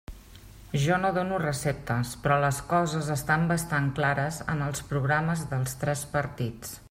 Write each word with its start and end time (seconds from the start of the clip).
Jo 0.83 0.95
no 1.01 1.11
dono 1.17 1.37
receptes, 1.43 2.13
però 2.23 2.39
les 2.45 2.63
coses 2.71 3.13
estan 3.17 3.47
bastant 3.53 3.93
clares 4.01 4.41
en 4.55 4.65
els 4.69 4.85
programes 4.93 5.49
dels 5.55 5.81
tres 5.85 6.05
partits. 6.17 6.79